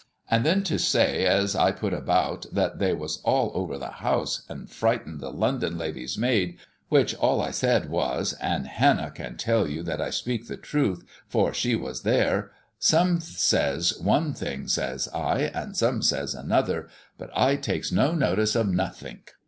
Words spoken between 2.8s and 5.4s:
was all over the house, and frighten the